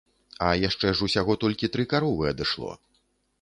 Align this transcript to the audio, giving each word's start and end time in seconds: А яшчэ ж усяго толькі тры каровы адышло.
А 0.45 0.45
яшчэ 0.61 0.93
ж 1.01 1.07
усяго 1.07 1.35
толькі 1.43 1.69
тры 1.77 1.85
каровы 1.93 2.23
адышло. 2.33 2.73